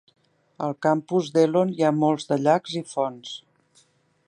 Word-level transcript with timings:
Al 0.67 0.71
campus 0.85 1.29
d'Elon 1.35 1.75
hi 1.75 1.85
ha 1.89 1.93
molts 1.99 2.27
de 2.33 2.41
llacs 2.47 2.77
i 2.83 2.85
fonts. 2.95 3.37